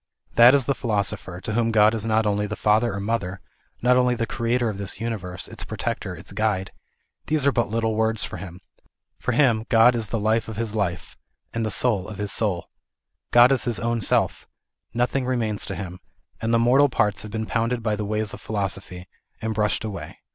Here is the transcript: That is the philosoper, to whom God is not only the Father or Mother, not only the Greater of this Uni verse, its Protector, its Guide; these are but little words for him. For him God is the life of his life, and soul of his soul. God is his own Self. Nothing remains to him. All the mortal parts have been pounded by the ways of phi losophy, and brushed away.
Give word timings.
That 0.33 0.55
is 0.55 0.65
the 0.65 0.73
philosoper, 0.73 1.39
to 1.43 1.53
whom 1.53 1.69
God 1.69 1.93
is 1.93 2.07
not 2.07 2.25
only 2.25 2.47
the 2.47 2.55
Father 2.55 2.91
or 2.95 2.99
Mother, 2.99 3.39
not 3.83 3.97
only 3.97 4.15
the 4.15 4.25
Greater 4.25 4.67
of 4.67 4.79
this 4.79 4.99
Uni 4.99 5.15
verse, 5.15 5.47
its 5.47 5.63
Protector, 5.63 6.15
its 6.15 6.31
Guide; 6.31 6.71
these 7.27 7.45
are 7.45 7.51
but 7.51 7.69
little 7.69 7.93
words 7.93 8.23
for 8.23 8.37
him. 8.37 8.61
For 9.19 9.33
him 9.33 9.63
God 9.69 9.93
is 9.93 10.07
the 10.07 10.17
life 10.19 10.47
of 10.47 10.55
his 10.57 10.73
life, 10.73 11.15
and 11.53 11.71
soul 11.71 12.07
of 12.07 12.17
his 12.17 12.31
soul. 12.31 12.67
God 13.29 13.51
is 13.51 13.65
his 13.65 13.77
own 13.79 14.01
Self. 14.01 14.47
Nothing 14.91 15.23
remains 15.27 15.67
to 15.67 15.75
him. 15.75 15.99
All 16.41 16.49
the 16.49 16.57
mortal 16.57 16.89
parts 16.89 17.21
have 17.21 17.29
been 17.29 17.45
pounded 17.45 17.83
by 17.83 17.95
the 17.95 18.03
ways 18.03 18.33
of 18.33 18.41
phi 18.41 18.55
losophy, 18.55 19.05
and 19.39 19.53
brushed 19.53 19.83
away. 19.83 20.17